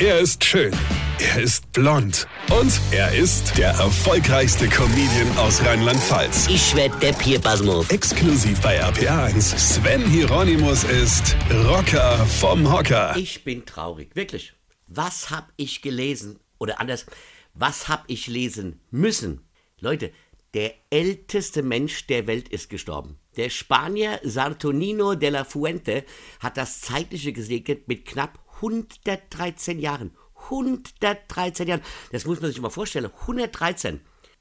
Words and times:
Er 0.00 0.18
ist 0.18 0.42
schön. 0.44 0.72
Er 1.20 1.40
ist 1.40 1.70
blond. 1.72 2.26
Und 2.50 2.80
er 2.90 3.14
ist 3.14 3.56
der 3.56 3.68
erfolgreichste 3.68 4.68
Comedian 4.68 5.38
aus 5.38 5.64
Rheinland-Pfalz. 5.64 6.48
Ich 6.48 6.74
werd 6.74 7.00
der 7.00 7.12
Pierpasmus. 7.12 7.88
Exklusiv 7.90 8.60
bei 8.60 8.82
RPA1. 8.82 9.56
Sven 9.56 10.04
Hieronymus 10.04 10.82
ist 10.82 11.36
Rocker 11.48 12.26
vom 12.26 12.72
Hocker. 12.72 13.14
Ich 13.16 13.44
bin 13.44 13.64
traurig, 13.64 14.16
wirklich. 14.16 14.54
Was 14.88 15.30
hab 15.30 15.52
ich 15.56 15.80
gelesen? 15.80 16.40
Oder 16.58 16.80
anders, 16.80 17.06
was 17.54 17.88
hab 17.88 18.02
ich 18.08 18.26
lesen 18.26 18.80
müssen? 18.90 19.42
Leute, 19.78 20.10
der 20.54 20.74
älteste 20.90 21.62
Mensch 21.62 22.08
der 22.08 22.26
Welt 22.26 22.48
ist 22.48 22.68
gestorben. 22.68 23.20
Der 23.36 23.48
Spanier 23.48 24.18
Sartonino 24.24 25.14
de 25.14 25.30
la 25.30 25.44
Fuente 25.44 26.04
hat 26.40 26.56
das 26.56 26.80
Zeitliche 26.80 27.32
gesegnet 27.32 27.86
mit 27.86 28.04
knapp 28.06 28.43
113 28.56 29.78
Jahren. 29.78 30.16
113 30.50 31.68
Jahren. 31.68 31.82
Das 32.12 32.26
muss 32.26 32.40
man 32.40 32.50
sich 32.50 32.60
mal 32.60 32.70
vorstellen. 32.70 33.10
113. 33.20 34.00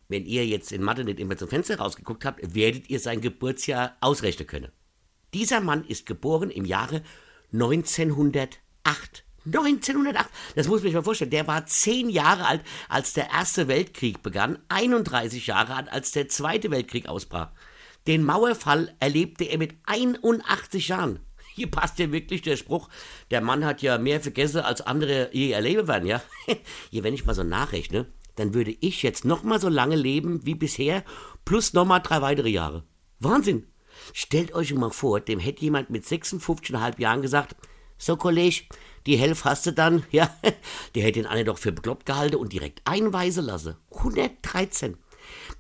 Wenn 0.10 0.26
ihr 0.26 0.46
jetzt 0.46 0.72
in 0.72 0.84
Mathe 0.84 1.04
nicht 1.04 1.20
immer 1.20 1.38
zum 1.38 1.48
Fenster 1.48 1.78
rausgeguckt 1.78 2.26
habt, 2.26 2.54
werdet 2.54 2.90
ihr 2.90 3.00
sein 3.00 3.22
Geburtsjahr 3.22 3.98
ausrechnen 4.02 4.48
können. 4.48 4.72
Dieser 5.34 5.62
Mann 5.62 5.86
ist 5.86 6.06
geboren 6.06 6.52
im 6.52 6.66
Jahre 6.66 7.02
1908. 7.54 8.60
1908. 9.46 10.30
Das 10.56 10.68
muss 10.68 10.80
man 10.80 10.88
sich 10.88 10.94
mal 10.94 11.04
vorstellen. 11.04 11.32
Der 11.32 11.48
war 11.48 11.66
zehn 11.66 12.10
Jahre 12.10 12.46
alt, 12.46 12.62
als 12.90 13.14
der 13.14 13.30
Erste 13.30 13.68
Weltkrieg 13.68 14.22
begann, 14.22 14.60
31 14.70 15.48
Jahre 15.48 15.76
alt, 15.76 15.92
als 15.92 16.12
der 16.12 16.30
Zweite 16.30 16.72
Weltkrieg 16.72 17.08
ausbrach. 17.08 17.52
Den 18.08 18.24
Mauerfall 18.24 18.94
erlebte 19.00 19.46
er 19.46 19.58
mit 19.58 19.76
81 19.86 20.90
Jahren. 20.90 21.20
Hier 21.54 21.70
passt 21.70 22.00
ja 22.00 22.12
wirklich 22.12 22.42
der 22.42 22.58
Spruch, 22.58 22.90
der 23.30 23.42
Mann 23.42 23.64
hat 23.64 23.82
ja 23.82 23.98
mehr 23.98 24.20
vergessen, 24.20 24.62
als 24.62 24.82
andere 24.82 25.30
je 25.34 25.52
erleben 25.52 25.88
werden, 25.88 26.08
ja? 26.08 26.22
Hier, 26.90 27.04
wenn 27.04 27.14
ich 27.14 27.26
mal 27.26 27.36
so 27.36 27.44
nachrechne, 27.44 28.08
dann 28.36 28.54
würde 28.54 28.76
ich 28.80 29.04
jetzt 29.04 29.24
noch 29.24 29.44
mal 29.44 29.60
so 29.60 29.70
lange 29.70 29.96
leben 29.96 30.46
wie 30.46 30.56
bisher, 30.56 31.04
plus 31.46 31.74
noch 31.74 31.86
mal 31.86 32.00
drei 32.00 32.22
weitere 32.22 32.50
Jahre. 32.50 32.84
Wahnsinn! 33.20 33.68
Stellt 34.12 34.56
euch 34.56 34.74
mal 34.74 34.90
vor, 34.90 35.20
dem 35.20 35.40
hätte 35.40 35.62
jemand 35.62 35.92
mit 35.92 36.04
56,5 36.04 37.00
Jahren 37.00 37.22
gesagt, 37.22 37.56
so 38.00 38.18
Kollege, 38.18 38.64
die 39.06 39.18
Hälfte 39.18 39.46
hast 39.46 39.66
du 39.68 39.74
dann, 39.74 40.04
ja, 40.12 40.36
der 40.96 41.04
hätte 41.04 41.20
den 41.22 41.28
einen 41.28 41.46
doch 41.46 41.60
für 41.60 41.72
bekloppt 41.72 42.06
gehalten 42.06 42.38
und 42.38 42.52
direkt 42.52 42.82
einweisen 42.86 43.46
lassen. 43.46 43.76
113. 43.92 44.98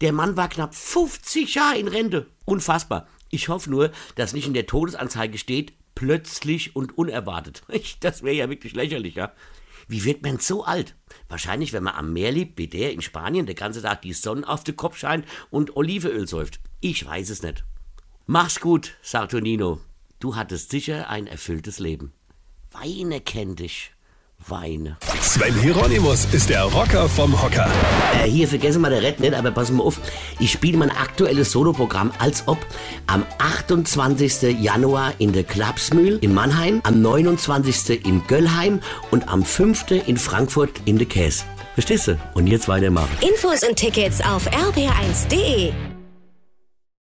Der 0.02 0.12
Mann 0.12 0.36
war 0.36 0.50
knapp 0.50 0.76
50 0.76 1.56
Jahre 1.56 1.78
in 1.78 1.88
Rente. 1.88 2.28
Unfassbar. 2.45 3.08
Ich 3.30 3.48
hoffe 3.50 3.70
nur, 3.70 3.92
dass 4.16 4.34
nicht 4.34 4.48
in 4.48 4.54
der 4.54 4.67
Todesanzeige 4.67 5.38
steht, 5.38 5.73
plötzlich 5.95 6.75
und 6.75 6.97
unerwartet. 6.97 7.63
Das 7.99 8.23
wäre 8.23 8.36
ja 8.36 8.49
wirklich 8.49 8.73
lächerlich, 8.73 9.16
ja. 9.16 9.33
Wie 9.88 10.05
wird 10.05 10.23
man 10.23 10.39
so 10.39 10.63
alt? 10.63 10.95
Wahrscheinlich, 11.27 11.73
wenn 11.73 11.83
man 11.83 11.95
am 11.95 12.13
Meer 12.13 12.31
lebt, 12.31 12.58
wie 12.58 12.67
der 12.67 12.94
in 12.94 13.02
Spanien, 13.02 13.45
der 13.45 13.55
ganze 13.55 13.81
Tag 13.81 14.02
die 14.02 14.14
Sonne 14.14 14.47
auf 14.47 14.64
den 14.64 14.77
Kopf 14.77 14.97
scheint 14.97 15.25
und 15.49 15.75
Olivenöl 15.75 16.27
säuft. 16.27 16.59
Ich 16.80 17.05
weiß 17.05 17.30
es 17.30 17.44
nicht. 17.44 17.66
Mach's 18.25 18.59
gut, 18.59 18.95
Sartonino. 19.02 19.81
Du 20.19 20.36
hattest 20.36 20.71
sicher 20.71 21.09
ein 21.09 21.27
erfülltes 21.27 21.80
Leben. 21.80 22.14
Weine 22.71 23.19
kenn 23.19 23.55
dich. 23.55 23.91
Weine. 24.47 24.97
Sven 25.22 25.53
Hieronymus 25.61 26.25
ist 26.31 26.49
der 26.49 26.63
Rocker 26.63 27.08
vom 27.09 27.41
Hocker. 27.41 27.69
Äh, 28.23 28.30
hier, 28.30 28.47
vergessen 28.47 28.81
wir 28.81 28.89
der 28.89 29.02
Red 29.02 29.19
nicht, 29.19 29.33
aber 29.33 29.52
pass 29.52 29.72
mal 29.72 29.83
auf. 29.83 29.99
Ich 30.39 30.52
spiele 30.52 30.77
mein 30.77 30.91
aktuelles 30.91 31.52
Soloprogramm 31.52 32.11
als 32.19 32.44
ob 32.47 32.58
am 33.08 33.23
28. 33.38 34.59
Januar 34.61 35.14
in 35.17 35.33
der 35.33 35.44
Klapsmühl 35.44 36.17
in 36.21 36.33
Mannheim, 36.33 36.81
am 36.83 37.02
29. 37.02 38.05
in 38.05 38.25
Göllheim 38.27 38.80
und 39.11 39.27
am 39.30 39.44
5. 39.44 39.91
in 40.05 40.17
Frankfurt 40.17 40.81
in 40.86 40.97
der 40.97 41.08
Käse. 41.08 41.44
Verstehst 41.73 42.08
du? 42.08 42.19
Und 42.33 42.47
jetzt 42.47 42.67
weitermachen. 42.67 43.17
Infos 43.21 43.64
und 43.67 43.75
Tickets 43.75 44.21
auf 44.21 44.47
rb1.de. 44.47 45.92